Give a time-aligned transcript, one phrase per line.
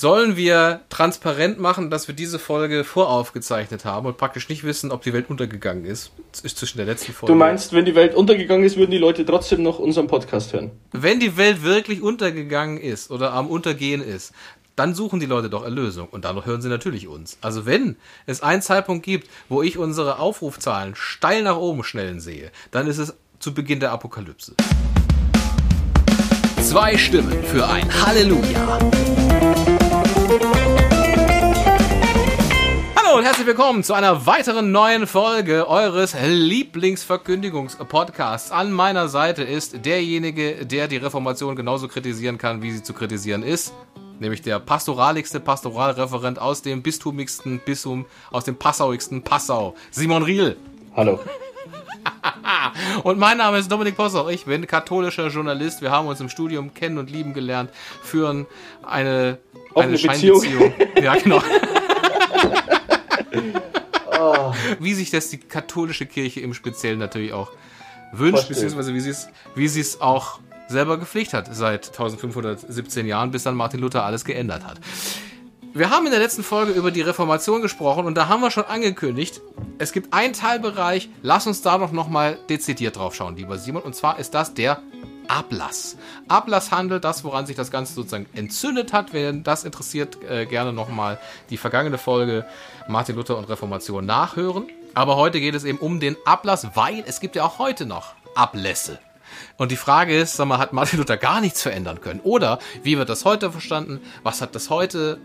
[0.00, 5.02] Sollen wir transparent machen, dass wir diese Folge voraufgezeichnet haben und praktisch nicht wissen, ob
[5.02, 6.10] die Welt untergegangen ist?
[6.42, 7.30] Ist zwischen der letzten Folge.
[7.30, 10.70] Du meinst, wenn die Welt untergegangen ist, würden die Leute trotzdem noch unseren Podcast hören?
[10.92, 14.32] Wenn die Welt wirklich untergegangen ist oder am Untergehen ist,
[14.74, 17.36] dann suchen die Leute doch Erlösung und dadurch hören sie natürlich uns.
[17.42, 22.52] Also wenn es einen Zeitpunkt gibt, wo ich unsere Aufrufzahlen steil nach oben schnellen sehe,
[22.70, 24.54] dann ist es zu Beginn der Apokalypse.
[26.62, 28.78] Zwei Stimmen für ein Halleluja.
[30.30, 30.38] Hallo
[33.16, 38.52] und herzlich willkommen zu einer weiteren neuen Folge eures Lieblingsverkündigungspodcasts.
[38.52, 43.42] An meiner Seite ist derjenige, der die Reformation genauso kritisieren kann, wie sie zu kritisieren
[43.42, 43.74] ist.
[44.20, 50.56] Nämlich der pastoraligste Pastoralreferent aus dem bistumigsten Bistum, aus dem passauigsten Passau, Simon Riel.
[50.94, 51.18] Hallo.
[53.02, 54.28] und mein Name ist Dominik Possoch.
[54.28, 55.82] Ich bin katholischer Journalist.
[55.82, 57.70] Wir haben uns im Studium kennen und lieben gelernt,
[58.02, 58.46] führen
[58.82, 59.38] eine,
[59.74, 60.72] eine Scheinbeziehung.
[61.02, 61.42] Ja, genau.
[64.18, 64.52] oh.
[64.78, 67.50] Wie sich das die katholische Kirche im Speziellen natürlich auch
[68.12, 73.30] wünscht, beziehungsweise wie sie es, wie sie es auch selber gepflegt hat seit 1517 Jahren,
[73.30, 74.78] bis dann Martin Luther alles geändert hat.
[75.72, 78.64] Wir haben in der letzten Folge über die Reformation gesprochen und da haben wir schon
[78.64, 79.40] angekündigt,
[79.78, 83.94] es gibt einen Teilbereich, lass uns da doch nochmal dezidiert drauf schauen, lieber Simon, und
[83.94, 84.82] zwar ist das der
[85.28, 85.96] Ablass.
[86.26, 89.12] Ablasshandel, das, woran sich das Ganze sozusagen entzündet hat.
[89.12, 92.46] Wenn das interessiert, äh, gerne nochmal die vergangene Folge
[92.88, 94.66] Martin Luther und Reformation nachhören.
[94.94, 98.14] Aber heute geht es eben um den Ablass, weil es gibt ja auch heute noch
[98.34, 98.98] Ablässe.
[99.56, 102.18] Und die Frage ist, sag mal, hat Martin Luther gar nichts verändern können?
[102.24, 104.00] Oder wie wird das heute verstanden?
[104.24, 105.20] Was hat das heute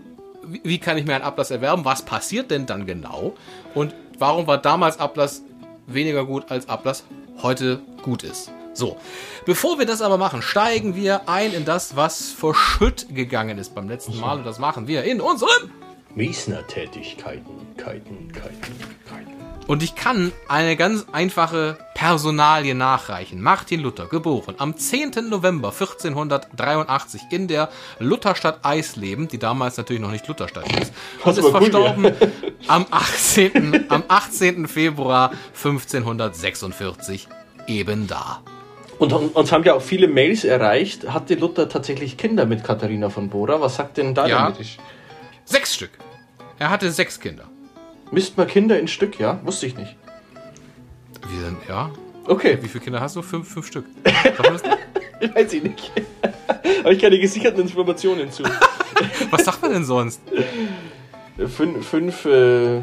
[0.47, 1.85] wie kann ich mir einen Ablass erwerben?
[1.85, 3.35] Was passiert denn dann genau?
[3.73, 5.43] Und warum war damals Ablass
[5.87, 7.03] weniger gut als Ablass
[7.41, 8.51] heute gut ist?
[8.73, 8.97] So,
[9.45, 13.87] bevor wir das aber machen, steigen wir ein in das, was verschütt gegangen ist beim
[13.87, 14.37] letzten Mal.
[14.37, 15.71] Und das machen wir in unserem
[16.13, 18.94] Miesner-Tätigkeiten, Keiten, Keiten, Keiten.
[19.67, 23.41] Und ich kann eine ganz einfache Personalie nachreichen.
[23.41, 25.29] Martin Luther, geboren am 10.
[25.29, 30.93] November 1483 in der Lutherstadt Eisleben, die damals natürlich noch nicht Lutherstadt ist,
[31.23, 32.27] und ist verstorben gut, ja.
[32.67, 34.67] am, 18., am 18.
[34.67, 37.27] Februar 1546
[37.65, 38.43] eben da.
[38.99, 41.09] Und uns haben ja auch viele Mails erreicht.
[41.11, 43.59] Hatte Luther tatsächlich Kinder mit Katharina von Bora?
[43.59, 44.77] Was sagt denn da ja, damit?
[45.43, 45.91] Sechs Stück.
[46.59, 47.49] Er hatte sechs Kinder.
[48.11, 49.39] Misst man Kinder in Stück, ja?
[49.43, 49.95] Wusste ich nicht.
[51.27, 51.91] Wie denn, ja?
[52.27, 52.57] Okay.
[52.61, 53.21] Wie viele Kinder hast du?
[53.21, 53.85] Fünf, fünf Stück.
[55.19, 55.91] ich weiß ich nicht.
[56.83, 58.43] Habe ich keine gesicherten Informationen zu.
[59.31, 60.21] Was sagt man denn sonst?
[61.37, 62.81] Fünf, fünf äh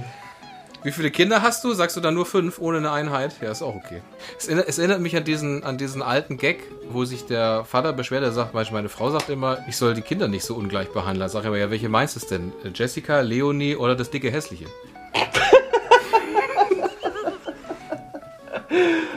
[0.83, 1.73] Wie viele Kinder hast du?
[1.73, 3.37] Sagst du dann nur fünf ohne eine Einheit?
[3.41, 4.03] Ja, ist auch okay.
[4.39, 6.59] Es erinnert, es erinnert mich an diesen, an diesen alten Gag,
[6.91, 8.23] wo sich der Vater beschwert.
[8.23, 11.29] Er sagt, meine Frau sagt immer, ich soll die Kinder nicht so ungleich behandeln.
[11.29, 12.53] Sag ich aber, ja, welche meinst du es denn?
[12.75, 14.67] Jessica, Leonie oder das dicke Hässliche?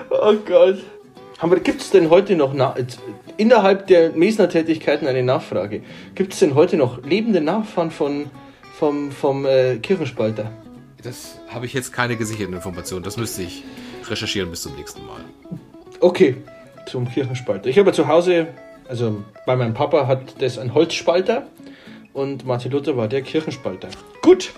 [0.09, 0.77] Oh Gott.
[1.63, 2.75] Gibt es denn heute noch na
[3.37, 5.83] innerhalb der Mesner-Tätigkeiten eine Nachfrage?
[6.15, 8.31] Gibt es denn heute noch lebende Nachfahren von,
[8.73, 10.51] vom, vom äh, Kirchenspalter?
[11.03, 13.03] Das habe ich jetzt keine gesicherten Informationen.
[13.03, 13.63] Das müsste ich
[14.09, 15.19] recherchieren bis zum nächsten Mal.
[15.99, 16.37] Okay,
[16.87, 17.69] zum Kirchenspalter.
[17.69, 18.47] Ich habe zu Hause,
[18.87, 21.45] also bei meinem Papa hat das ein Holzspalter
[22.13, 23.89] und Martin Luther war der Kirchenspalter.
[24.21, 24.53] Gut,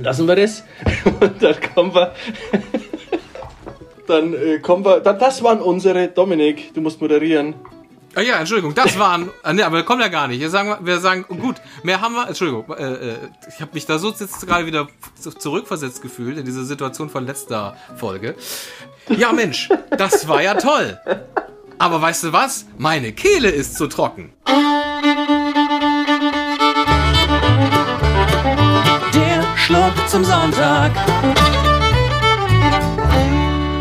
[0.00, 0.64] lassen wir das.
[1.20, 2.14] Und dann kommen wir.
[4.06, 5.00] dann äh, kommen wir.
[5.00, 6.08] das waren unsere.
[6.08, 7.54] Dominik, du musst moderieren.
[8.14, 9.30] Ah ja, Entschuldigung, das waren.
[9.44, 10.40] äh, ne, aber kommen ja gar nicht.
[10.40, 12.26] Wir sagen, wir sagen, gut, mehr haben wir.
[12.26, 13.16] Entschuldigung, äh, äh,
[13.48, 14.88] ich habe mich da so jetzt gerade wieder
[15.38, 18.34] zurückversetzt gefühlt in diese Situation von letzter Folge.
[19.08, 20.98] Ja, Mensch, das war ja toll.
[21.78, 22.66] Aber weißt du was?
[22.76, 24.32] Meine Kehle ist zu trocken.
[29.68, 30.92] Schluck zum Sonntag.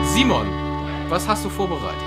[0.03, 0.45] Simon,
[1.07, 2.03] was hast du vorbereitet?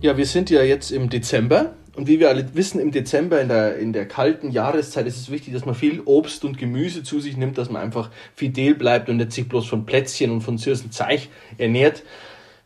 [0.00, 1.74] Ja, wir sind ja jetzt im Dezember.
[1.94, 5.30] Und wie wir alle wissen, im Dezember, in der, in der kalten Jahreszeit, ist es
[5.30, 9.10] wichtig, dass man viel Obst und Gemüse zu sich nimmt, dass man einfach fidel bleibt
[9.10, 11.28] und nicht sich bloß von Plätzchen und von süßen Zeich
[11.58, 12.04] ernährt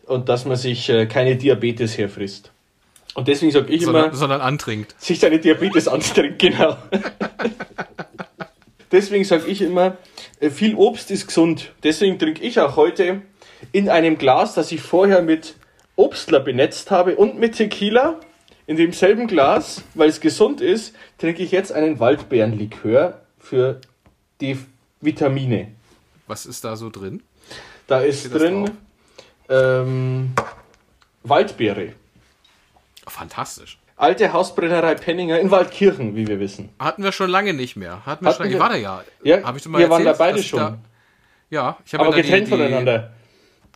[0.05, 2.53] und dass man sich äh, keine Diabetes herfrisst.
[3.15, 4.15] Und deswegen sage ich sondern, immer.
[4.15, 4.95] Sondern antrinkt.
[4.99, 6.77] Sich seine Diabetes antrinkt, genau.
[8.93, 9.97] deswegen sage ich immer,
[10.41, 11.73] viel Obst ist gesund.
[11.83, 13.23] Deswegen trinke ich auch heute
[13.73, 15.57] in einem Glas, das ich vorher mit
[15.97, 18.21] Obstler benetzt habe und mit Tequila.
[18.67, 23.81] In demselben Glas, weil es gesund ist, trinke ich jetzt einen Waldbeerenlikör für
[24.41, 24.59] die
[25.01, 25.69] Vitamine.
[26.27, 27.23] Was ist da so drin?
[27.87, 28.73] Da ist drin
[29.49, 30.33] ähm,
[31.23, 31.93] Waldbeere.
[33.07, 33.79] Fantastisch.
[33.97, 36.69] Alte Hausbrennerei Penninger in Waldkirchen, wie wir wissen.
[36.79, 38.05] Hatten wir schon lange nicht mehr.
[38.05, 39.03] Hatten wir Hatten schon, wir, ich war da ja.
[39.23, 40.59] Ja, Hab ich mal wir erzählt, waren da beide schon.
[40.59, 40.79] Da,
[41.49, 43.13] ja, ich habe Aber getrennt die, die, voneinander.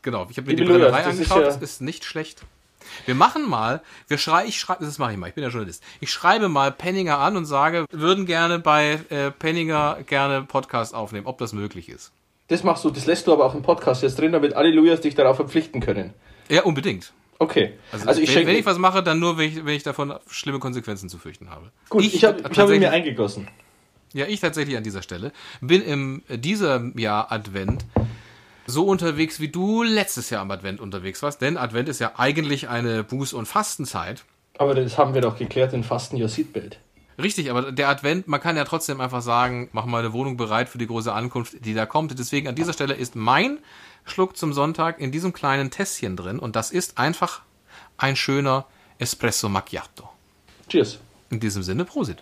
[0.02, 2.42] Genau, ich habe mir die, die Brennerei angeschaut, ist ja das ist nicht schlecht.
[3.06, 5.82] Wir machen mal, wir schrei, ich schreibe, das mache ich mal, ich bin ja Journalist.
[6.00, 11.26] Ich schreibe mal Penninger an und sage, würden gerne bei äh, Penninger gerne Podcast aufnehmen,
[11.26, 12.12] ob das möglich ist.
[12.48, 15.14] Das machst du, das lässt du aber auch im Podcast jetzt drin, damit Allelujas dich
[15.14, 16.14] darauf verpflichten können.
[16.48, 17.12] Ja, unbedingt.
[17.40, 17.72] Okay.
[17.90, 20.14] Also, also ich wenn, wenn, ich was mache, dann nur, wenn ich, wenn ich davon
[20.28, 21.72] schlimme Konsequenzen zu fürchten habe.
[21.88, 23.48] Gut, ich, ich habe hab mir eingegossen.
[24.12, 25.32] Ja, ich tatsächlich an dieser Stelle
[25.62, 27.86] bin im diesem Jahr Advent
[28.66, 31.40] so unterwegs, wie du letztes Jahr am Advent unterwegs warst.
[31.40, 34.24] Denn Advent ist ja eigentlich eine Buß- und Fastenzeit.
[34.58, 36.78] Aber das haben wir doch geklärt in Fasten Your Seatbelt.
[37.20, 40.68] Richtig, aber der Advent, man kann ja trotzdem einfach sagen, mach mal eine Wohnung bereit
[40.68, 42.18] für die große Ankunft, die da kommt.
[42.18, 43.58] Deswegen an dieser Stelle ist mein
[44.10, 47.42] Schluck zum Sonntag in diesem kleinen Tässchen drin und das ist einfach
[47.96, 48.66] ein schöner
[48.98, 50.08] Espresso Macchiato.
[50.68, 50.98] Cheers.
[51.30, 52.18] In diesem Sinne, Prosit.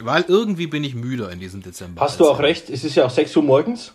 [0.00, 2.00] Weil irgendwie bin ich müde in diesem Dezember.
[2.00, 3.94] Hast du auch recht, es ist ja auch 6 Uhr morgens.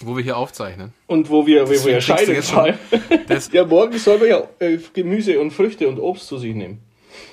[0.00, 0.92] Wo wir hier aufzeichnen.
[1.06, 2.42] Und wo wir, wo wir erscheinen.
[3.52, 6.80] ja, morgens soll man ja äh, Gemüse und Früchte und Obst zu sich nehmen.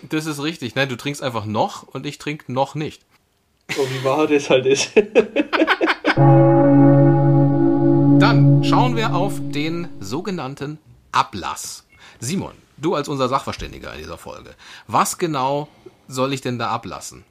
[0.04, 0.76] Das ist richtig.
[0.76, 3.04] Nein, du trinkst einfach noch und ich trinke noch nicht.
[3.76, 4.92] So wie wahr das halt ist.
[8.20, 10.78] Dann schauen wir auf den sogenannten
[11.12, 11.88] Ablass.
[12.20, 14.52] Simon, du als unser Sachverständiger in dieser Folge,
[14.88, 15.68] was genau
[16.08, 17.24] soll ich denn da ablassen?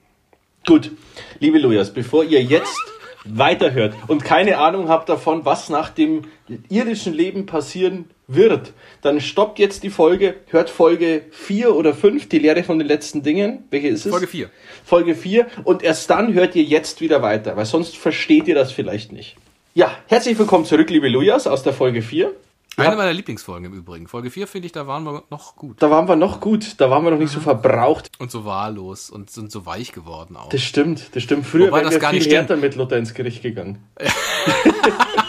[0.67, 0.90] Gut,
[1.38, 2.79] liebe Lujas, bevor ihr jetzt
[3.25, 6.23] weiterhört und keine Ahnung habt davon, was nach dem
[6.69, 12.38] irdischen Leben passieren wird, dann stoppt jetzt die Folge, hört Folge 4 oder 5, die
[12.38, 13.64] Lehre von den letzten Dingen.
[13.70, 14.12] Welche ist es?
[14.12, 14.50] Folge 4.
[14.84, 18.70] Folge 4 und erst dann hört ihr jetzt wieder weiter, weil sonst versteht ihr das
[18.70, 19.36] vielleicht nicht.
[19.75, 22.32] Ja, herzlich willkommen zurück, liebe Lujas, aus der Folge 4.
[22.76, 24.06] Eine meiner Lieblingsfolgen im Übrigen.
[24.06, 25.82] Folge 4 finde ich, da waren wir noch gut.
[25.82, 27.44] Da waren wir noch gut, da waren wir noch nicht so mhm.
[27.44, 28.10] verbraucht.
[28.19, 30.48] Und so wahllos und sind so weich geworden auch.
[30.50, 31.44] Das stimmt, das stimmt.
[31.44, 33.78] Früher wären wir viel härter mit Luther ins Gericht gegangen.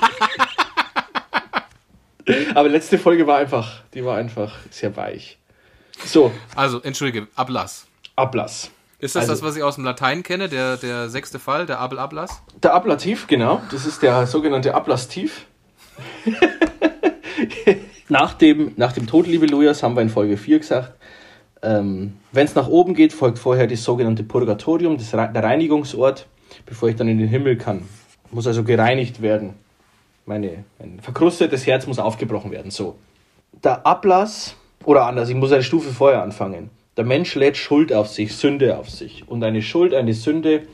[2.56, 5.38] Aber letzte Folge war einfach, die war einfach sehr weich.
[6.06, 6.31] So.
[6.56, 7.88] Also, entschuldige, Ablass.
[8.16, 8.72] Ablass.
[9.00, 11.80] Ist das also, das, was ich aus dem Latein kenne, der, der sechste Fall, der
[11.80, 12.42] Abel Ablass?
[12.62, 13.62] Der Ablativ, genau.
[13.72, 15.46] Das ist der sogenannte Ablastiv.
[18.10, 20.94] nach, dem, nach dem Tod, liebe Lujas, haben wir in Folge 4 gesagt,
[21.62, 26.28] ähm, wenn es nach oben geht, folgt vorher das sogenannte Purgatorium, das, der Reinigungsort,
[26.66, 27.84] bevor ich dann in den Himmel kann.
[28.31, 29.54] Muss also gereinigt werden.
[30.30, 32.70] Meine, mein verkrustetes Herz muss aufgebrochen werden.
[32.70, 33.00] So.
[33.64, 34.56] Der Ablass,
[34.86, 36.70] oder anders, ich muss eine Stufe vorher anfangen.
[36.98, 39.28] Der Mensch lädt Schuld auf sich, Sünde auf sich.
[39.28, 40.68] Und eine Schuld, eine Sünde,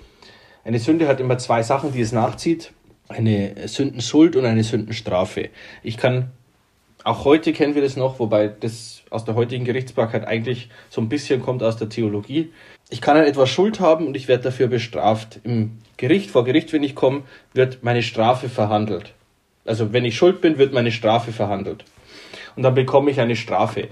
[0.66, 2.74] eine Sünde hat immer zwei Sachen, die es nachzieht.
[3.08, 5.48] Eine Sündenschuld und eine Sündenstrafe.
[5.84, 6.32] Ich kann
[7.06, 11.08] auch heute kennen wir das noch, wobei das aus der heutigen Gerichtsbarkeit eigentlich so ein
[11.08, 12.52] bisschen kommt aus der Theologie.
[12.90, 15.40] Ich kann an etwas Schuld haben und ich werde dafür bestraft.
[15.46, 17.24] Im Gericht, vor Gericht, wenn ich komme,
[17.54, 19.14] wird meine Strafe verhandelt.
[19.66, 21.84] Also wenn ich schuld bin, wird meine Strafe verhandelt.
[22.56, 23.90] Und dann bekomme ich eine Strafe.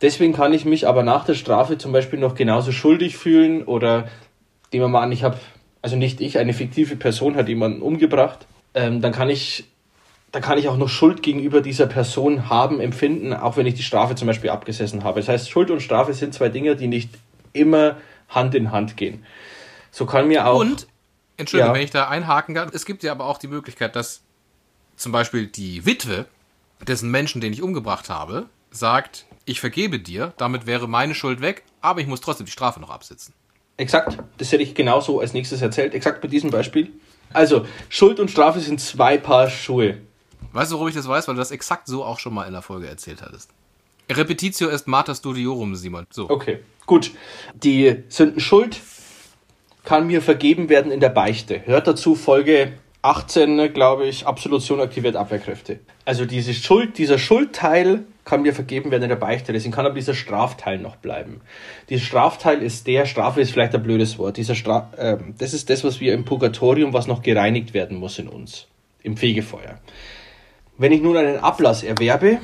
[0.00, 4.08] Deswegen kann ich mich aber nach der Strafe zum Beispiel noch genauso schuldig fühlen oder
[4.72, 5.36] nehmen wir mal an, ich habe,
[5.80, 8.46] also nicht ich, eine fiktive Person hat jemanden umgebracht.
[8.74, 9.64] Ähm, dann kann ich
[10.32, 13.82] da kann ich auch noch Schuld gegenüber dieser Person haben, empfinden, auch wenn ich die
[13.82, 15.20] Strafe zum Beispiel abgesessen habe.
[15.20, 17.10] Das heißt, Schuld und Strafe sind zwei Dinge, die nicht
[17.52, 17.98] immer
[18.30, 19.26] Hand in Hand gehen.
[19.90, 20.60] So kann mir auch.
[20.60, 20.86] Und,
[21.36, 21.78] Entschuldigung, ja.
[21.78, 24.22] wenn ich da einhaken kann, es gibt ja aber auch die Möglichkeit, dass
[24.96, 26.26] zum Beispiel die Witwe
[26.86, 31.64] dessen Menschen, den ich umgebracht habe, sagt, ich vergebe dir, damit wäre meine Schuld weg,
[31.80, 33.34] aber ich muss trotzdem die Strafe noch absitzen.
[33.76, 36.92] Exakt, das hätte ich genauso als nächstes erzählt, exakt bei diesem Beispiel.
[37.32, 39.98] Also, Schuld und Strafe sind zwei Paar Schuhe.
[40.52, 41.26] Weißt du, warum ich das weiß?
[41.28, 43.50] Weil du das exakt so auch schon mal in der Folge erzählt hattest.
[44.10, 46.06] Repetitio est mater studiorum, Simon.
[46.10, 46.28] So.
[46.28, 47.12] Okay, gut.
[47.54, 48.78] Die Sündenschuld
[49.84, 51.64] kann mir vergeben werden in der Beichte.
[51.64, 55.80] Hört dazu Folge 18, glaube ich, Absolution aktiviert Abwehrkräfte.
[56.04, 59.52] Also diese Schuld, dieser Schuldteil kann mir vergeben werden in der Beichte.
[59.52, 61.40] Deswegen kann aber dieser Strafteil noch bleiben.
[61.90, 64.36] Dieser Strafteil ist der, Strafe ist vielleicht ein blödes Wort.
[64.36, 68.20] Dieser Stra äh, das ist das, was wir im Purgatorium, was noch gereinigt werden muss
[68.20, 68.68] in uns.
[69.02, 69.80] Im Fegefeuer.
[70.78, 72.38] Wenn ich nun einen Ablass erwerbe,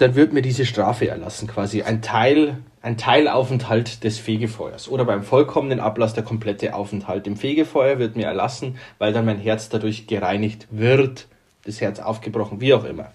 [0.00, 4.88] dann wird mir diese Strafe erlassen, quasi ein Teil, ein Teilaufenthalt des Fegefeuers.
[4.88, 9.38] Oder beim vollkommenen Ablass der komplette Aufenthalt im Fegefeuer wird mir erlassen, weil dann mein
[9.38, 11.28] Herz dadurch gereinigt wird,
[11.64, 13.10] das Herz aufgebrochen, wie auch immer.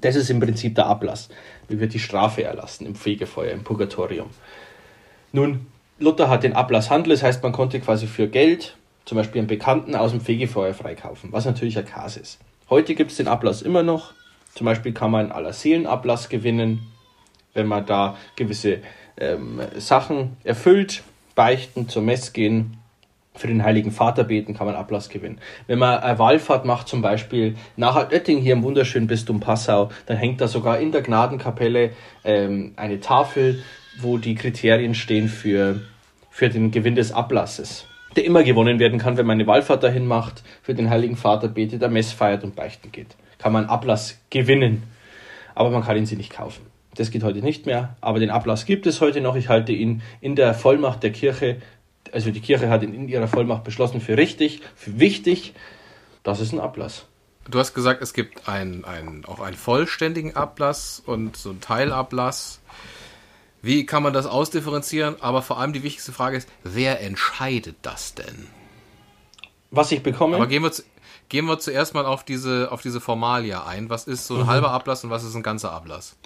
[0.00, 1.28] Das ist im Prinzip der Ablass.
[1.68, 4.30] Mir wird die Strafe erlassen im Fegefeuer, im Purgatorium.
[5.30, 5.66] Nun,
[6.00, 9.94] Luther hat den Ablasshandel, das heißt, man konnte quasi für Geld zum Beispiel einen Bekannten
[9.94, 12.40] aus dem Fegefeuer freikaufen, was natürlich ein Kas ist.
[12.68, 14.12] Heute gibt es den Ablass immer noch.
[14.54, 16.90] Zum Beispiel kann man einen Allerseelenablass gewinnen.
[17.56, 18.80] wenn man da gewisse
[19.16, 21.04] ähm, Sachen erfüllt,
[21.36, 22.78] beichten, zur Mess gehen,
[23.36, 25.40] für den Heiligen Vater beten, kann man Ablass gewinnen.
[25.66, 30.16] Wenn man eine Wallfahrt macht, zum Beispiel nach Altötting hier im wunderschönen Bistum Passau, dann
[30.16, 31.90] hängt da sogar in der Gnadenkapelle
[32.24, 33.62] ähm, eine Tafel,
[34.00, 35.80] wo die Kriterien stehen für,
[36.30, 40.06] für den Gewinn des Ablasses, der immer gewonnen werden kann, wenn man eine Wallfahrt dahin
[40.06, 43.16] macht, für den Heiligen Vater betet, der Mess feiert und beichten geht.
[43.44, 44.84] Kann man Ablass gewinnen,
[45.54, 46.64] aber man kann ihn sie nicht kaufen.
[46.94, 49.36] Das geht heute nicht mehr, aber den Ablass gibt es heute noch.
[49.36, 51.60] Ich halte ihn in der Vollmacht der Kirche,
[52.10, 55.52] also die Kirche hat ihn in ihrer Vollmacht beschlossen, für richtig, für wichtig.
[56.22, 57.04] Das ist ein Ablass.
[57.46, 62.62] Du hast gesagt, es gibt ein, ein, auch einen vollständigen Ablass und so einen Teilablass.
[63.60, 65.16] Wie kann man das ausdifferenzieren?
[65.20, 68.46] Aber vor allem die wichtigste Frage ist, wer entscheidet das denn?
[69.70, 70.36] Was ich bekomme?
[70.36, 70.72] Aber gehen wir,
[71.28, 73.90] gehen wir zuerst mal auf diese, auf diese Formalia ein.
[73.90, 74.46] Was ist so ein mhm.
[74.46, 76.16] halber Ablass und was ist ein ganzer Ablass?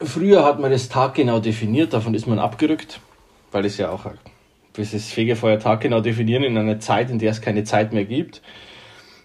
[0.00, 3.00] Früher hat man das taggenau definiert, davon ist man abgerückt,
[3.50, 4.06] weil es ja auch
[4.74, 8.42] das Fegefeuer taggenau definieren in einer Zeit, in der es keine Zeit mehr gibt.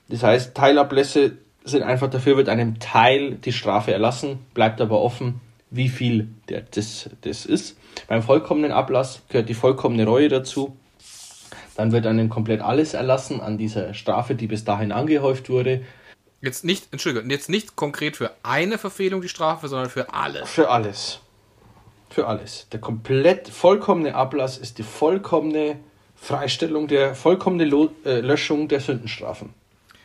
[0.09, 5.41] Das heißt, Teilablässe sind einfach dafür, wird einem Teil die Strafe erlassen, bleibt aber offen,
[5.69, 7.77] wie viel der, das, das ist.
[8.07, 10.77] Beim vollkommenen Ablass gehört die vollkommene Reue dazu.
[11.77, 15.83] Dann wird einem komplett alles erlassen an dieser Strafe, die bis dahin angehäuft wurde.
[16.41, 20.49] Jetzt nicht, Entschuldigung, jetzt nicht konkret für eine Verfehlung die Strafe, sondern für alles.
[20.49, 21.19] Für alles.
[22.09, 22.67] Für alles.
[22.71, 25.77] Der komplett vollkommene Ablass ist die vollkommene
[26.15, 29.53] Freistellung, der vollkommene Lo äh, Löschung der Sündenstrafen.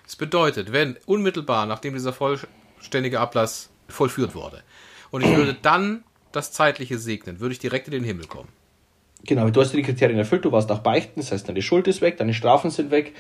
[0.05, 4.63] Das bedeutet, wenn unmittelbar nachdem dieser vollständige Ablass vollführt wurde
[5.11, 8.49] und ich würde dann das Zeitliche segnen, würde ich direkt in den Himmel kommen.
[9.25, 12.01] Genau, du hast die Kriterien erfüllt, du warst auch beichten, das heißt, deine Schuld ist
[12.01, 13.15] weg, deine Strafen sind weg,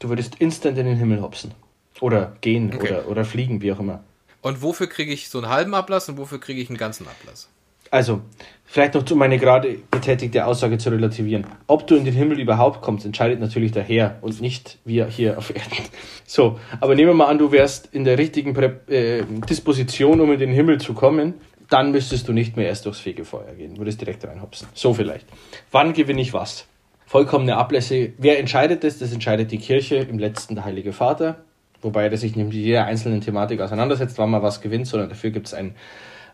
[0.00, 1.52] du würdest instant in den Himmel hopsen.
[2.00, 2.90] Oder gehen okay.
[2.90, 4.02] oder, oder fliegen, wie auch immer.
[4.42, 7.48] Und wofür kriege ich so einen halben Ablass und wofür kriege ich einen ganzen Ablass?
[7.90, 8.22] Also,
[8.64, 11.46] vielleicht noch zu meine gerade getätigte Aussage zu relativieren.
[11.68, 15.38] Ob du in den Himmel überhaupt kommst, entscheidet natürlich der Herr und nicht wir hier
[15.38, 15.84] auf Erden.
[16.26, 20.32] So, aber nehmen wir mal an, du wärst in der richtigen Prä äh, Disposition, um
[20.32, 21.34] in den Himmel zu kommen,
[21.70, 24.68] dann müsstest du nicht mehr erst durchs Fegefeuer gehen, würdest direkt reinhopsen.
[24.74, 25.26] So vielleicht.
[25.70, 26.66] Wann gewinne ich was?
[27.06, 28.12] Vollkommene Ablässe.
[28.18, 28.98] Wer entscheidet das?
[28.98, 31.44] Das entscheidet die Kirche, im letzten der Heilige Vater
[31.84, 35.30] wobei er sich nicht mit jeder einzelnen Thematik auseinandersetzt, wann man was gewinnt, sondern dafür
[35.30, 35.76] gibt es ein,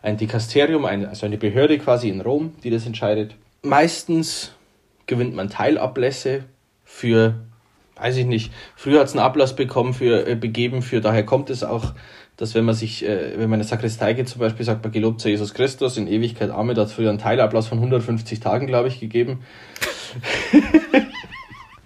[0.01, 3.35] ein Dikasterium, ein, also eine Behörde quasi in Rom, die das entscheidet.
[3.61, 4.53] Meistens
[5.05, 6.45] gewinnt man Teilablässe
[6.83, 7.35] für,
[8.01, 11.49] weiß ich nicht, früher hat es einen Ablass bekommen für äh, begeben, für daher kommt
[11.49, 11.93] es auch,
[12.37, 14.91] dass wenn man sich, äh, wenn man in eine Sakristei geht zum Beispiel, sagt man
[14.91, 18.39] gelobt sei Jesus Christus, in Ewigkeit Arme, da hat es früher einen Teilablass von 150
[18.39, 19.43] Tagen, glaube ich, gegeben.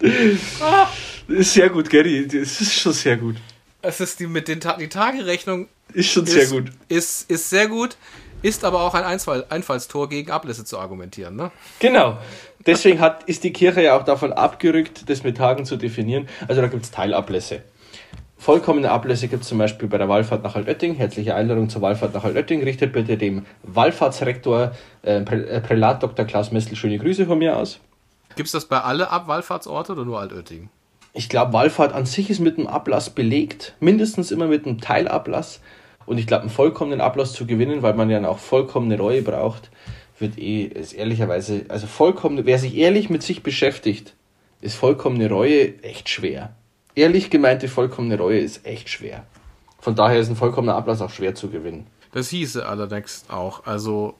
[1.28, 3.36] ist sehr gut, Gary, das ist schon sehr gut.
[3.82, 6.72] Es ist die mit den Ta die Tagerechnung ist schon sehr gut.
[6.88, 7.96] Ist, ist sehr gut,
[8.42, 11.50] ist aber auch ein Einfall, Einfallstor gegen Ablässe zu argumentieren, ne?
[11.78, 12.18] Genau.
[12.64, 16.28] Deswegen hat, ist die Kirche ja auch davon abgerückt, das mit Tagen zu definieren.
[16.48, 17.62] Also da gibt es Teilablässe.
[18.38, 20.94] Vollkommene Ablässe gibt es zum Beispiel bei der Wallfahrt nach Altötting.
[20.94, 22.62] Herzliche Einladung zur Wallfahrt nach Altötting.
[22.62, 26.26] Richtet bitte dem Wallfahrtsrektor äh, äh Prälat Dr.
[26.26, 27.80] Klaus Messel schöne Grüße von mir aus.
[28.36, 30.68] Gibt es das bei alle Wallfahrtsorte oder nur Altötting?
[31.14, 35.60] Ich glaube, Wallfahrt an sich ist mit einem Ablass belegt, mindestens immer mit einem Teilablass.
[36.06, 39.70] Und ich glaube, einen vollkommenen Ablass zu gewinnen, weil man ja auch vollkommene Reue braucht,
[40.18, 44.14] wird eh, ist ehrlicherweise, also vollkommen, wer sich ehrlich mit sich beschäftigt,
[44.60, 46.54] ist vollkommene Reue echt schwer.
[46.94, 49.26] Ehrlich gemeinte vollkommene Reue ist echt schwer.
[49.78, 51.86] Von daher ist ein vollkommener Ablass auch schwer zu gewinnen.
[52.12, 54.14] Das hieße allerdings auch, also,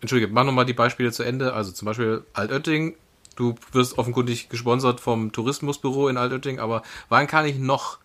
[0.00, 1.52] entschuldige, mach nochmal die Beispiele zu Ende.
[1.52, 2.96] Also zum Beispiel Altötting
[3.36, 7.98] Du wirst offenkundig gesponsert vom Tourismusbüro in Altötting, aber wann kann ich noch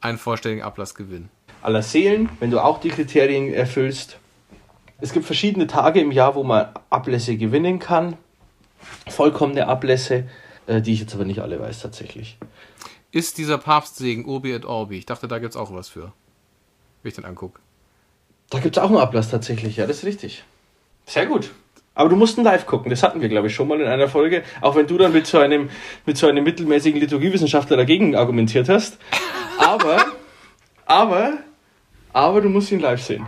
[0.00, 1.28] einen vollständigen Ablass gewinnen?
[1.62, 4.18] Aller Seelen, wenn du auch die Kriterien erfüllst.
[5.00, 8.16] Es gibt verschiedene Tage im Jahr, wo man Ablässe gewinnen kann.
[9.08, 10.28] Vollkommene Ablässe,
[10.66, 12.38] äh, die ich jetzt aber nicht alle weiß tatsächlich.
[13.10, 14.98] Ist dieser Papstsegen Urbi et Orbi?
[14.98, 16.12] Ich dachte, da gibt es auch was für.
[17.02, 17.60] Wenn ich den angucke.
[18.50, 20.44] Da gibt es auch einen Ablass tatsächlich, ja, das ist richtig.
[21.06, 21.50] Sehr gut.
[21.94, 24.08] Aber du musst ein Live gucken, das hatten wir, glaube ich, schon mal in einer
[24.08, 24.44] Folge.
[24.60, 25.68] Auch wenn du dann mit so einem,
[26.06, 28.98] mit so einem mittelmäßigen Liturgiewissenschaftler dagegen argumentiert hast.
[29.58, 30.04] Aber,
[30.86, 31.38] aber,
[32.12, 33.26] aber du musst ihn live sehen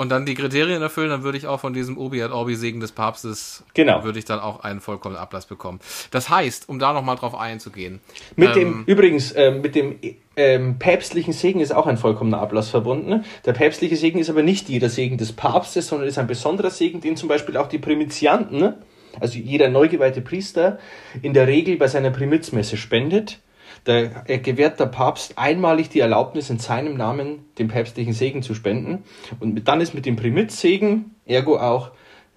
[0.00, 2.80] und dann die Kriterien erfüllen, dann würde ich auch von diesem Obi et Orbi Segen
[2.80, 4.02] des Papstes, genau.
[4.02, 5.78] würde ich dann auch einen vollkommenen Ablass bekommen.
[6.10, 8.00] Das heißt, um da nochmal drauf einzugehen.
[8.34, 9.98] Mit ähm, dem, übrigens, äh, mit dem
[10.36, 13.26] ähm, päpstlichen Segen ist auch ein vollkommener Ablass verbunden.
[13.44, 17.02] Der päpstliche Segen ist aber nicht jeder Segen des Papstes, sondern ist ein besonderer Segen,
[17.02, 18.72] den zum Beispiel auch die Primizianten,
[19.20, 20.78] also jeder neugeweihte Priester,
[21.20, 23.40] in der Regel bei seiner Primizmesse spendet.
[23.84, 24.02] Da
[24.36, 29.04] gewährt der Papst einmalig die Erlaubnis, in seinem Namen den päpstlichen Segen zu spenden.
[29.40, 31.90] Und dann ist mit dem Primitzsegen, ergo auch,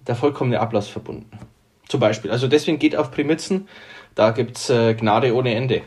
[0.06, 1.30] der vollkommene Ablass verbunden.
[1.88, 2.30] Zum Beispiel.
[2.30, 3.68] Also deswegen geht auf Primitzen,
[4.14, 5.82] da gibt es äh, Gnade ohne Ende.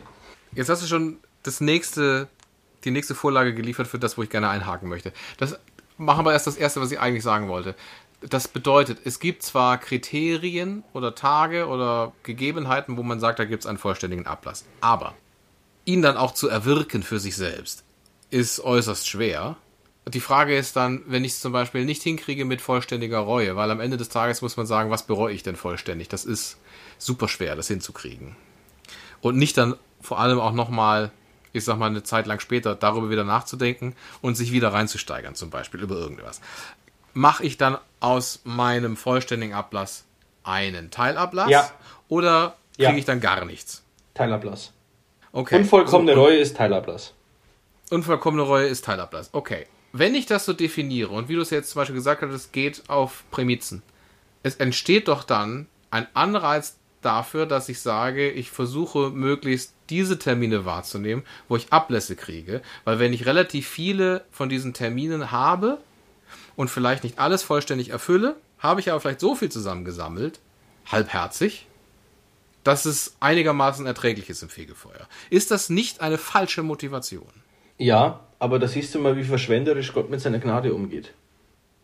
[0.54, 2.28] Jetzt hast du schon das nächste,
[2.84, 5.12] die nächste Vorlage geliefert für das, wo ich gerne einhaken möchte.
[5.38, 5.58] Das
[5.96, 7.74] machen wir erst das erste, was ich eigentlich sagen wollte.
[8.28, 13.62] Das bedeutet, es gibt zwar Kriterien oder Tage oder Gegebenheiten, wo man sagt, da gibt
[13.62, 14.64] es einen vollständigen Ablass.
[14.80, 15.14] Aber
[15.88, 17.84] ihn dann auch zu erwirken für sich selbst,
[18.30, 19.56] ist äußerst schwer.
[20.08, 23.70] Die Frage ist dann, wenn ich es zum Beispiel nicht hinkriege mit vollständiger Reue, weil
[23.70, 26.08] am Ende des Tages muss man sagen, was bereue ich denn vollständig?
[26.08, 26.58] Das ist
[26.98, 28.36] super schwer, das hinzukriegen.
[29.20, 31.10] Und nicht dann vor allem auch nochmal,
[31.52, 35.50] ich sag mal, eine Zeit lang später darüber wieder nachzudenken und sich wieder reinzusteigern, zum
[35.50, 36.40] Beispiel über irgendwas
[37.18, 40.04] mache ich dann aus meinem vollständigen Ablass
[40.44, 41.50] einen Teilablass?
[41.50, 41.70] Ja.
[42.08, 42.96] Oder kriege Ja.
[42.96, 43.82] ich dann gar nichts?
[44.14, 44.72] Teilablass.
[45.32, 45.56] Okay.
[45.56, 47.14] Unvollkommene So, Reue ist Teilablass.
[47.90, 49.30] Unvollkommene Reue ist Teilablass.
[49.32, 49.66] Okay.
[49.92, 52.52] Wenn ich das so definiere und wie du es jetzt zum Beispiel gesagt hast, es
[52.52, 53.82] geht auf Prämizen,
[54.42, 60.64] es entsteht doch dann ein Anreiz dafür, dass ich sage, ich versuche möglichst diese Termine
[60.64, 65.78] wahrzunehmen, wo ich Ablässe kriege, weil wenn ich relativ viele von diesen Terminen habe
[66.56, 70.40] und vielleicht nicht alles vollständig erfülle, habe ich aber vielleicht so viel zusammengesammelt,
[70.86, 71.66] halbherzig,
[72.64, 75.08] dass es einigermaßen erträglich ist im Fegefeuer.
[75.30, 77.28] Ist das nicht eine falsche Motivation?
[77.78, 81.12] Ja, aber da siehst du mal, wie verschwenderisch Gott mit seiner Gnade umgeht.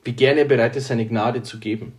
[0.05, 1.93] Wie gerne er bereit ist, seine Gnade zu geben.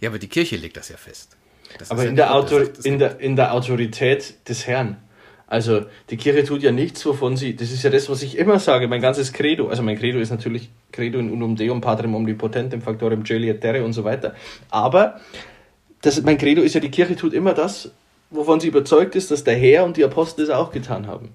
[0.00, 1.36] Ja, aber die Kirche legt das ja fest.
[1.78, 4.98] Das Aber in ja der, Autor sagt, in, der, in der Autorität des Herrn.
[5.46, 8.58] Also die Kirche tut ja nichts, wovon sie, das ist ja das, was ich immer
[8.58, 12.80] sage, mein ganzes Credo, also mein Credo ist natürlich Credo in unum Deum, Patrem Omnipotentem,
[12.80, 14.34] Factorem Coeli et Terre und so weiter.
[14.70, 15.20] Aber
[16.00, 17.90] das, mein Credo ist ja, die Kirche tut immer das,
[18.32, 21.30] wovon sie überzeugt ist, dass der Herr und die Apostel es auch getan haben.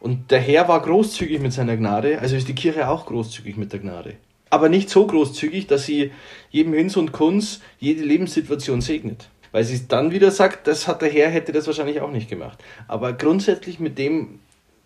[0.00, 3.72] Und der Herr war großzügig mit seiner Gnade, also ist die Kirche auch großzügig mit
[3.72, 4.14] der Gnade.
[4.50, 6.12] Aber nicht so großzügig, dass sie
[6.50, 9.28] jedem Hinz und Kunz jede Lebenssituation segnet.
[9.52, 12.58] Weil sie dann wieder sagt, das hat der Herr, hätte das wahrscheinlich auch nicht gemacht.
[12.86, 14.40] Aber grundsätzlich mit dem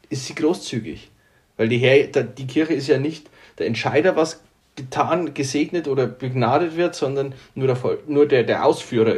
[0.08, 1.10] ist sie großzügig.
[1.56, 4.42] Weil die, Herr, die Kirche ist ja nicht der Entscheider, was
[4.76, 9.16] getan, gesegnet oder begnadet wird, sondern nur der, nur der, der Ausführer.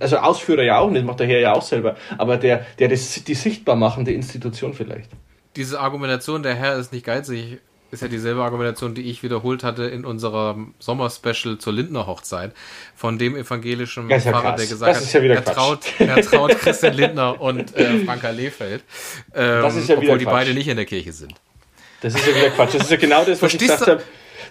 [0.00, 1.96] Also Ausführer ja auch nicht, macht der Herr ja auch selber.
[2.16, 5.10] Aber der, der das, die sichtbar machende Institution vielleicht.
[5.56, 7.58] Diese Argumentation, der Herr ist nicht geizig,
[7.90, 12.52] ist ja dieselbe Argumentation, die ich wiederholt hatte in unserem Sommerspecial zur Lindner Hochzeit
[12.94, 16.50] von dem evangelischen ja Pfarrer, der gesagt Das ist ja hat, er traut, er traut
[16.58, 18.82] Christian Lindner und äh, Franka Lehfeld,
[19.34, 20.32] ähm, ja obwohl die Quatsch.
[20.32, 21.34] beide nicht in der Kirche sind.
[22.02, 22.74] Das ist ja wieder Quatsch.
[22.74, 23.92] Das ist ja genau das, was ich Verstehst gesagt du?
[23.92, 24.02] habe.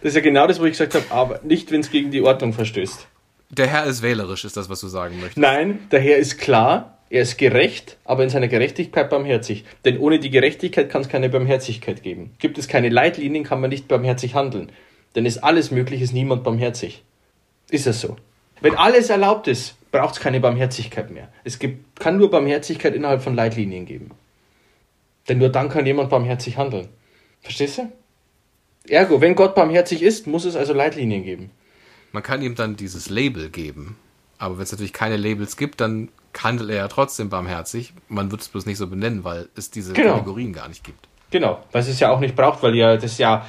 [0.07, 2.21] Das ist ja genau das, wo ich gesagt habe, aber nicht, wenn es gegen die
[2.21, 3.07] Ordnung verstößt.
[3.49, 5.37] Der Herr ist wählerisch, ist das, was du sagen möchtest.
[5.37, 9.65] Nein, der Herr ist klar, er ist gerecht, aber in seiner Gerechtigkeit barmherzig.
[9.83, 12.31] Denn ohne die Gerechtigkeit kann es keine Barmherzigkeit geben.
[12.39, 14.71] Gibt es keine Leitlinien, kann man nicht barmherzig handeln.
[15.13, 17.03] Denn ist alles möglich, ist niemand barmherzig.
[17.69, 18.15] Ist das so?
[18.61, 21.27] Wenn alles erlaubt ist, braucht es keine Barmherzigkeit mehr.
[21.43, 24.11] Es gibt, kann nur Barmherzigkeit innerhalb von Leitlinien geben.
[25.27, 26.87] Denn nur dann kann jemand barmherzig handeln.
[27.41, 27.91] Verstehst du?
[28.89, 31.49] Ergo, wenn Gott barmherzig ist, muss es also Leitlinien geben.
[32.11, 33.97] Man kann ihm dann dieses Label geben.
[34.37, 37.93] Aber wenn es natürlich keine Labels gibt, dann handelt er ja trotzdem barmherzig.
[38.07, 40.13] Man wird es bloß nicht so benennen, weil es diese Genau.
[40.13, 41.07] Kategorien gar nicht gibt.
[41.31, 43.45] Genau, weil es es ja auch nicht braucht, weil ja das ja,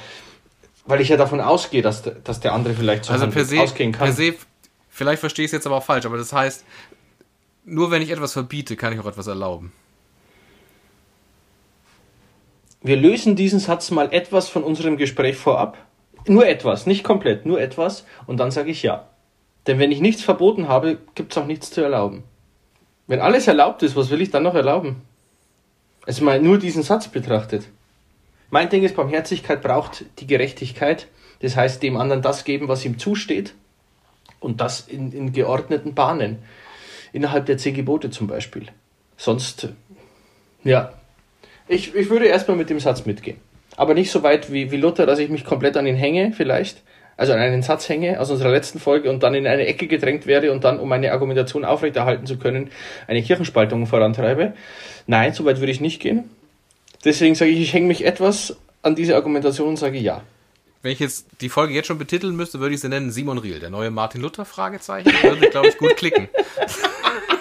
[0.85, 3.59] weil ich ja davon ausgehe, dass, der- dass der andere vielleicht so Also per se,
[3.61, 4.05] ausgehen kann.
[4.05, 4.33] per se,
[4.89, 6.65] vielleicht verstehe ich es jetzt aber auch falsch, aber das heißt,
[7.65, 9.71] nur wenn ich etwas verbiete, kann ich auch etwas erlauben.
[12.81, 15.77] Wir lösen diesen Satz mal etwas von unserem Gespräch vorab.
[16.27, 18.05] Nur etwas, nicht komplett, nur etwas.
[18.25, 19.09] Und dann sage ich ja.
[19.67, 22.23] Denn wenn ich nichts verboten habe, gibt es auch nichts zu erlauben.
[23.07, 25.01] Wenn alles erlaubt ist, was will ich dann noch erlauben?
[26.05, 27.67] Also mal nur diesen Satz betrachtet.
[28.49, 31.07] Mein Ding ist, Barmherzigkeit braucht die Gerechtigkeit.
[31.41, 33.53] Das heißt, dem anderen das geben, was ihm zusteht.
[34.39, 36.39] Und das in, in geordneten Bahnen.
[37.11, 38.67] Innerhalb der zehn Gebote zum Beispiel.
[39.17, 39.69] Sonst,
[40.63, 40.93] ja.
[41.69, 43.37] Ich, ich würde erstmal mit dem Satz mitgehen.
[43.77, 46.81] Aber nicht so weit wie, wie Luther, dass ich mich komplett an ihn hänge, vielleicht.
[47.15, 50.25] Also an einen Satz hänge aus unserer letzten Folge und dann in eine Ecke gedrängt
[50.25, 52.71] werde und dann, um meine Argumentation aufrechterhalten zu können,
[53.07, 54.53] eine Kirchenspaltung vorantreibe.
[55.05, 56.29] Nein, so weit würde ich nicht gehen.
[57.05, 60.23] Deswegen sage ich, ich hänge mich etwas an diese Argumentation und sage ja.
[60.81, 63.59] Wenn ich jetzt die Folge jetzt schon betiteln müsste, würde ich sie nennen Simon Riel,
[63.59, 65.11] der neue Martin Luther, Fragezeichen.
[65.21, 66.29] Würde, glaube ich, gut klicken.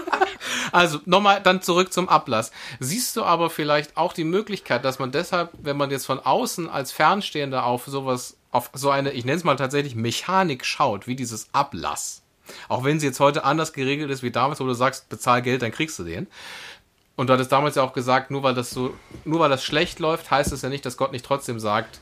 [0.72, 2.50] Also nochmal dann zurück zum Ablass.
[2.81, 6.68] Siehst du aber vielleicht auch die Möglichkeit, dass man deshalb, wenn man jetzt von außen
[6.68, 11.16] als Fernstehender auf sowas, auf so eine, ich nenne es mal tatsächlich Mechanik schaut, wie
[11.16, 12.22] dieses Ablass,
[12.68, 15.62] auch wenn sie jetzt heute anders geregelt ist wie damals, wo du sagst, bezahl Geld,
[15.62, 16.26] dann kriegst du den,
[17.16, 19.98] Und du hattest damals ja auch gesagt, nur weil das so, nur weil das schlecht
[19.98, 22.00] läuft, heißt es ja nicht, dass Gott nicht trotzdem sagt,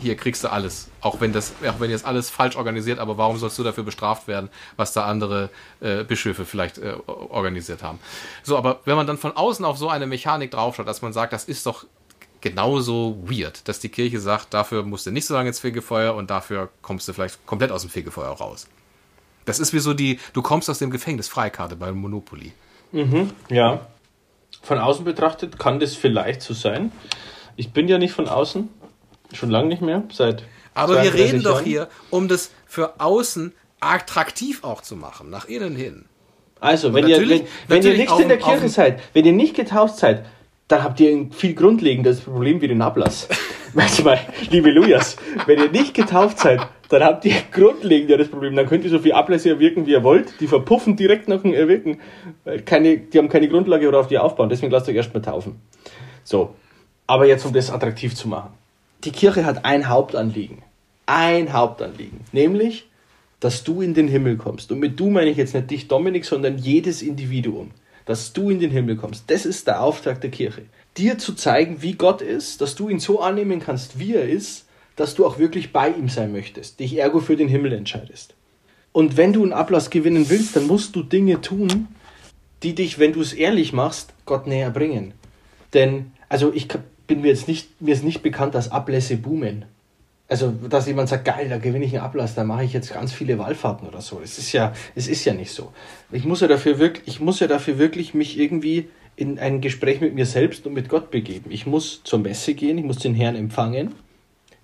[0.00, 0.88] hier kriegst du alles.
[1.00, 4.28] Auch wenn das, auch wenn jetzt alles falsch organisiert, aber warum sollst du dafür bestraft
[4.28, 7.98] werden, was da andere äh, Bischöfe vielleicht äh, organisiert haben?
[8.42, 11.32] So, aber wenn man dann von außen auf so eine Mechanik draufschaut, dass man sagt,
[11.32, 11.86] das ist doch
[12.40, 16.30] genauso weird, dass die Kirche sagt, dafür musst du nicht so lange ins Fegefeuer und
[16.30, 18.66] dafür kommst du vielleicht komplett aus dem Fegefeuer raus.
[19.44, 22.52] Das ist wie so die, du kommst aus dem Gefängnis Freikarte bei Monopoly.
[22.92, 23.86] Mhm, ja.
[24.62, 26.92] Von außen betrachtet kann das vielleicht so sein.
[27.56, 28.68] Ich bin ja nicht von außen,
[29.32, 30.44] schon lange nicht mehr, seit.
[30.74, 35.74] Aber wir reden doch hier, um das für außen attraktiv auch zu machen, nach innen
[35.74, 36.04] hin.
[36.60, 39.96] Also, wenn ihr, wenn, wenn ihr nicht in der Kirche seid, wenn ihr nicht getauft
[39.96, 40.26] seid,
[40.68, 43.28] dann habt ihr ein viel grundlegendes Problem wie den Ablass.
[43.74, 45.16] weißt du mal, liebe Lujas,
[45.46, 48.56] wenn ihr nicht getauft seid, dann habt ihr grundlegenderes Problem.
[48.56, 50.40] Dann könnt ihr so viel Ablässe erwirken, wie ihr wollt.
[50.40, 52.00] Die verpuffen direkt nach dem Erwirken.
[52.66, 54.48] Keine, die haben keine Grundlage, worauf die aufbauen.
[54.48, 55.60] Deswegen lasst euch erstmal taufen.
[56.24, 56.54] So.
[57.06, 58.52] Aber jetzt, um das attraktiv zu machen.
[59.04, 60.58] Die Kirche hat ein Hauptanliegen.
[61.06, 62.20] Ein Hauptanliegen.
[62.32, 62.88] Nämlich,
[63.40, 64.70] dass du in den Himmel kommst.
[64.70, 67.70] Und mit du meine ich jetzt nicht dich, Dominik, sondern jedes Individuum.
[68.04, 69.24] Dass du in den Himmel kommst.
[69.28, 70.62] Das ist der Auftrag der Kirche.
[70.96, 74.66] Dir zu zeigen, wie Gott ist, dass du ihn so annehmen kannst, wie er ist
[75.00, 78.34] dass du auch wirklich bei ihm sein möchtest, dich ergo für den Himmel entscheidest.
[78.92, 81.88] Und wenn du einen Ablass gewinnen willst, dann musst du Dinge tun,
[82.62, 85.14] die dich, wenn du es ehrlich machst, Gott näher bringen.
[85.72, 86.68] Denn, also ich
[87.10, 89.64] bin mir jetzt nicht, mir ist nicht bekannt, dass Ablässe boomen.
[90.28, 93.12] Also, dass jemand sagt, geil, da gewinne ich einen Ablass, da mache ich jetzt ganz
[93.12, 94.20] viele Wallfahrten oder so.
[94.22, 95.72] Es ist ja, es ist ja nicht so.
[96.12, 100.00] Ich muss ja dafür wirklich, ich muss ja dafür wirklich mich irgendwie in ein Gespräch
[100.00, 101.50] mit mir selbst und mit Gott begeben.
[101.50, 103.92] Ich muss zur Messe gehen, ich muss den Herrn empfangen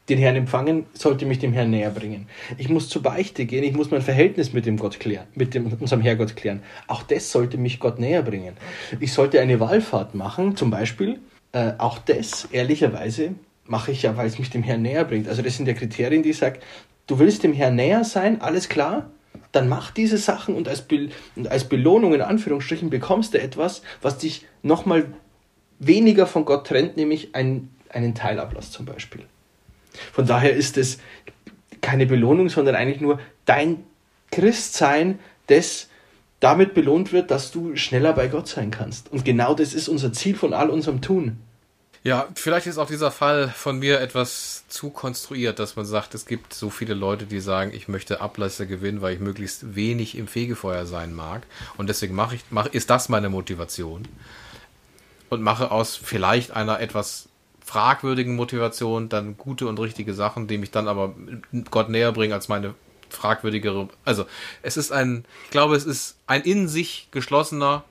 [0.09, 2.29] den Herrn empfangen, sollte mich dem Herrn näher bringen.
[2.59, 5.67] Ich muss zur Beichte gehen, ich muss mein Verhältnis mit dem Gott klären, mit, dem,
[5.67, 6.63] unserem Herrgott klären.
[6.87, 8.57] Auch das sollte mich Gott näher bringen.
[9.01, 11.19] Ich sollte eine Wallfahrt machen, zum Beispiel.
[11.57, 15.27] Äh, auch das, ehrlicherweise, mache ich ja, weil es mich dem Herrn näher bringt.
[15.27, 16.61] Also das sind ja Kriterien, die ich sage,
[17.07, 19.11] du willst dem Herrn näher sein, alles klar,
[19.53, 23.81] dann mach diese Sachen und als, Be und als Belohnung in Anführungsstrichen bekommst du etwas,
[24.03, 25.07] was dich nochmal
[25.79, 29.25] weniger von Gott trennt, nämlich ein, einen Teilablass zum Beispiel.
[30.13, 30.99] Von daher ist es
[31.81, 33.83] keine Belohnung, sondern eigentlich nur dein
[34.31, 35.89] Christsein, das
[36.41, 39.11] damit belohnt wird, dass du schneller bei Gott sein kannst.
[39.11, 41.39] Und genau das ist unser Ziel von all unserem Tun.
[42.03, 46.27] Ja, vielleicht ist auch dieser Fall von mir etwas zu konstruiert, dass man sagt, es
[46.27, 50.29] gibt so viele Leute, die sagen, ich möchte Ablässe gewinnen, weil ich möglichst wenig im
[50.29, 51.47] Fegefeuer sein mag.
[51.77, 54.07] Und deswegen mache ich, mache, ist das meine Motivation.
[55.29, 57.29] Und mache aus vielleicht einer etwas
[57.65, 61.17] fragwürdigen Motivation dann gute und richtige Sachen, die mich dann aber
[61.73, 62.75] Gott näher bringen als meine
[63.09, 63.89] fragwürdigere.
[64.05, 64.27] Also
[64.63, 67.83] es ist ein, ich glaube, es ist ein in sich geschlossener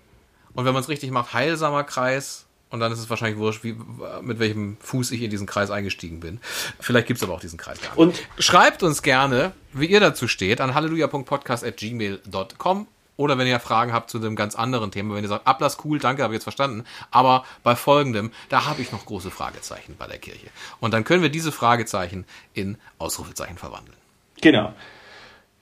[0.54, 2.46] und wenn man es richtig macht, heilsamer Kreis.
[2.76, 3.74] Und dann ist es wahrscheinlich wurscht, wie,
[4.22, 6.42] mit welchem Fuß ich in diesen Kreis eingestiegen bin.
[6.78, 7.98] Vielleicht gibt es aber auch diesen Kreis gar nicht.
[7.98, 14.10] Und schreibt uns gerne, wie ihr dazu steht, an halleluja.podcast.gmail.com oder wenn ihr Fragen habt
[14.10, 16.84] zu einem ganz anderen Thema, wenn ihr sagt, Ablass cool, danke, habe ich jetzt verstanden.
[17.12, 20.48] Aber bei folgendem, da habe ich noch große Fragezeichen bei der Kirche.
[20.82, 23.96] Und dann können wir diese Fragezeichen in Ausrufezeichen verwandeln.
[24.42, 24.74] Genau.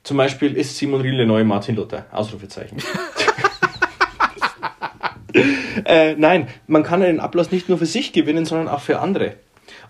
[0.02, 2.08] Zum Beispiel ist Simon Riel der neue Martin Luther.
[2.12, 2.82] Ausrufezeichen.
[5.86, 9.36] äh, nein, man kann einen Ablass nicht nur für sich gewinnen, sondern auch für andere.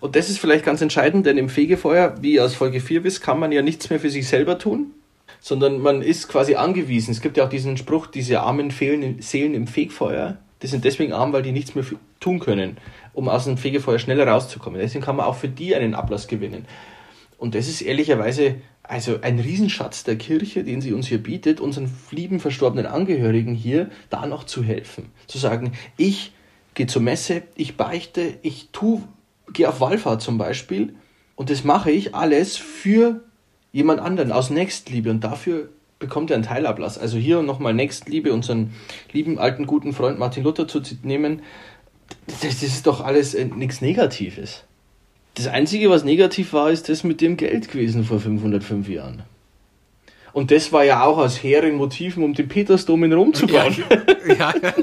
[0.00, 3.22] Und das ist vielleicht ganz entscheidend, denn im Fegefeuer, wie ihr aus Folge 4 wisst,
[3.22, 4.92] kann man ja nichts mehr für sich selber tun,
[5.40, 7.10] sondern man ist quasi angewiesen.
[7.10, 11.32] Es gibt ja auch diesen Spruch, diese armen Seelen im Fegefeuer, die sind deswegen arm,
[11.32, 11.84] weil die nichts mehr
[12.20, 12.78] tun können,
[13.12, 14.80] um aus dem Fegefeuer schneller rauszukommen.
[14.80, 16.64] Deswegen kann man auch für die einen Ablass gewinnen.
[17.38, 21.90] Und das ist ehrlicherweise also ein Riesenschatz der Kirche, den sie uns hier bietet, unseren
[22.10, 25.10] lieben verstorbenen Angehörigen hier da noch zu helfen.
[25.26, 26.32] Zu sagen, ich
[26.74, 29.02] gehe zur Messe, ich beichte, ich tu,
[29.52, 30.94] gehe auf Wallfahrt zum Beispiel
[31.34, 33.22] und das mache ich alles für
[33.72, 36.98] jemand anderen aus Nächstliebe und dafür bekommt er einen Teilablass.
[36.98, 38.74] Also hier nochmal Nächstliebe, unseren
[39.12, 41.42] lieben alten guten Freund Martin Luther zu nehmen,
[42.26, 44.64] das, das ist doch alles äh, nichts Negatives.
[45.34, 49.22] Das Einzige, was negativ war, ist das mit dem Geld gewesen vor 505 Jahren.
[50.32, 53.76] Und das war ja auch aus hehren Motiven, um den Petersdom in Rom zu bauen.
[54.26, 54.34] Ja.
[54.34, 54.54] ja.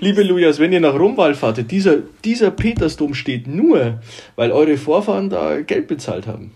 [0.00, 4.00] Liebe Lujas, wenn ihr nach Rom wallfahrtet, dieser, dieser Petersdom steht nur,
[4.36, 6.52] weil eure Vorfahren da Geld bezahlt haben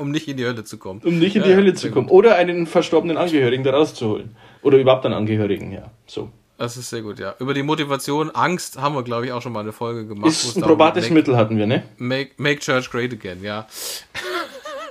[0.00, 1.00] um nicht in die Hölle zu kommen.
[1.04, 2.08] Um nicht in die ja, Hölle zu kommen.
[2.08, 2.16] Gut.
[2.16, 4.34] Oder einen verstorbenen Angehörigen da rauszuholen.
[4.62, 5.90] Oder überhaupt einen Angehörigen, ja.
[6.06, 6.30] So.
[6.60, 7.34] Das ist sehr gut, ja.
[7.38, 10.28] Über die Motivation, Angst haben wir, glaube ich, auch schon mal eine Folge gemacht.
[10.30, 11.84] Ist ein probates make, Mittel hatten wir, ne?
[11.96, 13.66] Make, make Church Great Again, ja.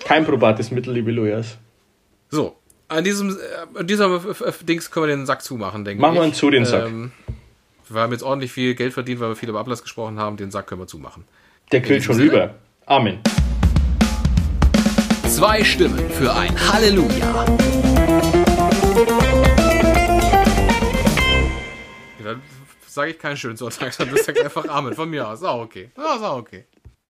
[0.03, 1.59] Kein probates Mittel, liebe Lujas.
[2.31, 2.55] So,
[2.87, 4.19] An diesem, äh, an dieser
[4.67, 6.19] Dings können wir den Sack zumachen, denke Machen ich.
[6.21, 6.87] Machen wir zu den Sack.
[6.87, 7.11] Ähm,
[7.87, 10.37] wir haben jetzt ordentlich viel Geld verdient, weil wir viel über Ablass gesprochen haben.
[10.37, 11.25] Den Sack können wir zumachen.
[11.71, 12.27] Der quillt schon Sinne.
[12.29, 12.55] über.
[12.87, 13.19] Amen.
[15.27, 17.45] Zwei Stimmen für ein Halleluja.
[22.99, 23.17] Sage ich
[23.97, 25.43] dann sage ich einfach Amen von mir aus.
[25.43, 25.91] Auch okay.
[25.97, 26.65] Ja, ist auch okay.